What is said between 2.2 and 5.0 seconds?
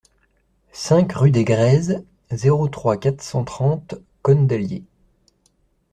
zéro trois, quatre cent trente Cosne-d'Allier